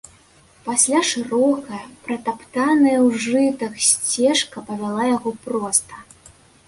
Пасля 0.67 1.01
шырокая, 1.09 1.81
пратаптаная 2.07 2.95
ў 3.05 3.09
жытах 3.25 3.73
сцежка 3.89 4.57
павяла 4.71 5.03
яго 5.15 5.29
проста. 5.45 6.05